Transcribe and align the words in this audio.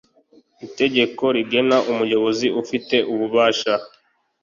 itegeko 0.67 1.23
rigena 1.35 1.77
umuyobozi 1.91 2.47
ufite 2.61 2.95
ububasha 3.11 3.73